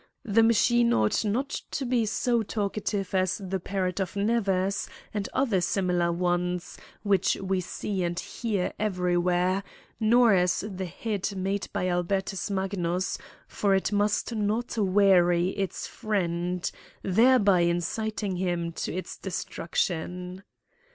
The 0.25 0.41
machine 0.41 0.95
ought 0.95 1.23
not 1.23 1.49
to 1.49 1.85
be 1.85 2.07
so 2.07 2.41
talkative 2.41 3.13
as 3.13 3.37
the 3.37 3.59
parrot 3.59 3.99
of 3.99 4.15
Nevers, 4.15 4.89
and 5.13 5.29
other 5.31 5.61
similar 5.61 6.11
ones, 6.11 6.75
which 7.03 7.35
we 7.39 7.61
see 7.61 8.01
and 8.03 8.19
hear 8.19 8.73
everywhere; 8.79 9.61
nor 9.99 10.33
as 10.33 10.63
the 10.67 10.87
head 10.87 11.31
made 11.37 11.67
by 11.71 11.87
Albertus 11.87 12.49
Magnus; 12.49 13.19
for 13.47 13.75
it 13.75 13.91
must 13.91 14.33
not 14.33 14.75
weary 14.75 15.49
its 15.49 15.85
friend, 15.85 16.71
thereby 17.03 17.59
inciting 17.59 18.37
him 18.37 18.71
to 18.71 18.91
its 18.91 19.15
destruction. 19.19 20.41